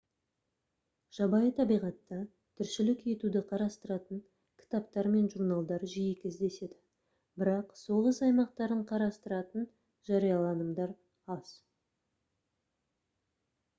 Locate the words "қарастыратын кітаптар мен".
3.51-5.27